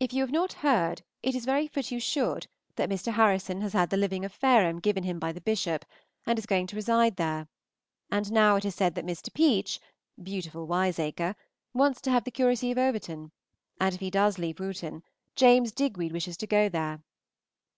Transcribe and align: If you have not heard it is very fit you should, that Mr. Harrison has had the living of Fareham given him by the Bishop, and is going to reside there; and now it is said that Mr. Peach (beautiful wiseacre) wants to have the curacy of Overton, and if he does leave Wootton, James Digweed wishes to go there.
If 0.00 0.14
you 0.14 0.22
have 0.22 0.30
not 0.30 0.54
heard 0.64 1.02
it 1.22 1.34
is 1.34 1.44
very 1.44 1.66
fit 1.68 1.90
you 1.90 2.00
should, 2.00 2.46
that 2.76 2.88
Mr. 2.88 3.12
Harrison 3.12 3.60
has 3.60 3.74
had 3.74 3.90
the 3.90 3.98
living 3.98 4.24
of 4.24 4.32
Fareham 4.32 4.80
given 4.80 5.04
him 5.04 5.18
by 5.18 5.30
the 5.30 5.42
Bishop, 5.42 5.84
and 6.24 6.38
is 6.38 6.46
going 6.46 6.66
to 6.68 6.76
reside 6.76 7.16
there; 7.16 7.48
and 8.10 8.32
now 8.32 8.56
it 8.56 8.64
is 8.64 8.74
said 8.74 8.94
that 8.94 9.04
Mr. 9.04 9.30
Peach 9.34 9.78
(beautiful 10.22 10.66
wiseacre) 10.66 11.36
wants 11.74 12.00
to 12.00 12.10
have 12.10 12.24
the 12.24 12.30
curacy 12.30 12.70
of 12.70 12.78
Overton, 12.78 13.30
and 13.78 13.92
if 13.94 14.00
he 14.00 14.08
does 14.10 14.38
leave 14.38 14.58
Wootton, 14.58 15.02
James 15.36 15.70
Digweed 15.70 16.12
wishes 16.12 16.38
to 16.38 16.46
go 16.46 16.70
there. 16.70 17.02